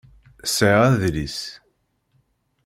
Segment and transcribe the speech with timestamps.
[0.55, 1.39] Sɛiɣ adlis